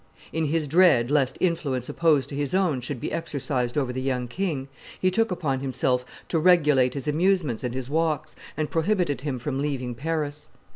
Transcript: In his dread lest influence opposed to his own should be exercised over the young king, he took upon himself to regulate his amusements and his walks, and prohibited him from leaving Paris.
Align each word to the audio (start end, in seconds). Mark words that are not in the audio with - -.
In 0.33 0.45
his 0.45 0.67
dread 0.67 1.11
lest 1.11 1.37
influence 1.39 1.87
opposed 1.87 2.27
to 2.29 2.35
his 2.35 2.55
own 2.55 2.81
should 2.81 2.99
be 2.99 3.11
exercised 3.11 3.77
over 3.77 3.93
the 3.93 4.01
young 4.01 4.27
king, 4.27 4.67
he 4.99 5.11
took 5.11 5.29
upon 5.29 5.59
himself 5.59 6.03
to 6.29 6.39
regulate 6.39 6.95
his 6.95 7.07
amusements 7.07 7.63
and 7.63 7.75
his 7.75 7.87
walks, 7.87 8.35
and 8.57 8.71
prohibited 8.71 9.21
him 9.21 9.37
from 9.37 9.61
leaving 9.61 9.93
Paris. 9.93 10.49